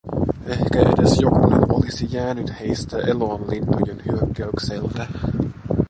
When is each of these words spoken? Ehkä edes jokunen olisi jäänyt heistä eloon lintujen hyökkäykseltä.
Ehkä 0.49 0.79
edes 0.79 1.19
jokunen 1.21 1.73
olisi 1.75 2.07
jäänyt 2.11 2.53
heistä 2.59 2.97
eloon 2.97 3.49
lintujen 3.51 4.01
hyökkäykseltä. 4.05 5.07